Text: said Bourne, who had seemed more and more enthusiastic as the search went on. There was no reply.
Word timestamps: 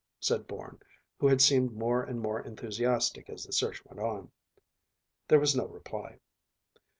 said 0.19 0.47
Bourne, 0.47 0.79
who 1.19 1.27
had 1.27 1.41
seemed 1.41 1.73
more 1.77 2.01
and 2.01 2.19
more 2.21 2.41
enthusiastic 2.41 3.29
as 3.29 3.43
the 3.43 3.53
search 3.53 3.85
went 3.85 3.99
on. 3.99 4.31
There 5.27 5.39
was 5.39 5.55
no 5.55 5.67
reply. 5.67 6.17